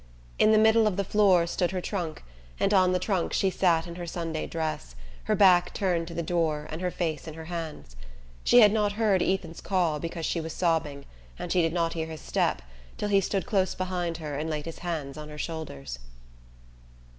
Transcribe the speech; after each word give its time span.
In 0.39 0.51
the 0.51 0.57
middle 0.57 0.87
of 0.87 0.97
the 0.97 1.03
floor 1.03 1.45
stood 1.45 1.69
her 1.69 1.79
trunk, 1.79 2.23
and 2.59 2.73
on 2.73 2.91
the 2.91 2.97
trunk 2.97 3.33
she 3.33 3.51
sat 3.51 3.85
in 3.85 3.97
her 3.97 4.07
Sunday 4.07 4.47
dress, 4.47 4.95
her 5.25 5.35
back 5.35 5.75
turned 5.75 6.07
to 6.07 6.15
the 6.15 6.23
door 6.23 6.67
and 6.71 6.81
her 6.81 6.89
face 6.89 7.27
in 7.27 7.35
her 7.35 7.45
hands. 7.45 7.95
She 8.43 8.61
had 8.61 8.73
not 8.73 8.93
heard 8.93 9.21
Ethan's 9.21 9.61
call 9.61 9.99
because 9.99 10.25
she 10.25 10.41
was 10.41 10.53
sobbing 10.53 11.05
and 11.37 11.51
she 11.51 11.61
did 11.61 11.71
not 11.71 11.93
hear 11.93 12.07
his 12.07 12.21
step 12.21 12.63
till 12.97 13.09
he 13.09 13.21
stood 13.21 13.45
close 13.45 13.75
behind 13.75 14.17
her 14.17 14.39
and 14.39 14.49
laid 14.49 14.65
his 14.65 14.79
hands 14.79 15.19
on 15.19 15.29
her 15.29 15.37
shoulders. 15.37 15.99